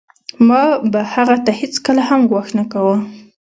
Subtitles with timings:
[0.47, 2.97] ما به هغه ته هېڅکله هم ګواښ نه کاوه